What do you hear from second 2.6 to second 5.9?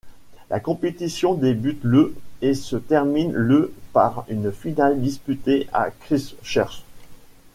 termine le par une finale disputée